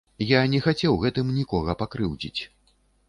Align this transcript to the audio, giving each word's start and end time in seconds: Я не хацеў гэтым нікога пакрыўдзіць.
Я 0.27 0.39
не 0.53 0.61
хацеў 0.67 0.97
гэтым 1.03 1.29
нікога 1.37 1.77
пакрыўдзіць. 1.83 2.41